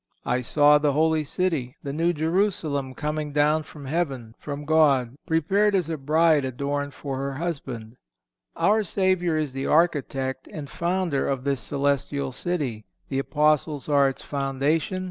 [0.25, 5.75] "I saw the holy city, the new Jerusalem, coming down from heaven, from God, prepared
[5.75, 7.95] as a bride adorned for her husband."(502)
[8.55, 12.85] Our Savior is the Architect and Founder of this celestial city.
[13.09, 14.99] The Apostles are its foundation.